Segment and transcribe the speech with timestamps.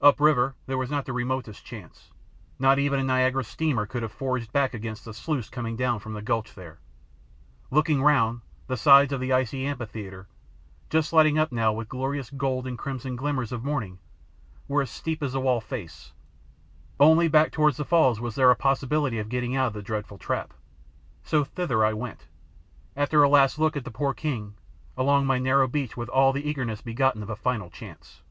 [0.00, 2.12] Upriver there was not the remotest chance.
[2.56, 6.12] Not even a Niagara steamer could have forged back against the sluice coming down from
[6.12, 6.78] the gulch there.
[7.68, 10.28] Looking round, the sides of the icy amphitheatre
[10.88, 13.98] just lighting up now with glorious gold and crimson glimmers of morning
[14.68, 16.12] were as steep as a wall face;
[17.00, 20.16] only back towards the falls was there a possibility of getting out of the dreadful
[20.16, 20.54] trap,
[21.24, 22.28] so thither I went,
[22.96, 24.54] after a last look at the poor old king,
[24.96, 28.22] along my narrow beach with all the eagerness begotten of a final chance.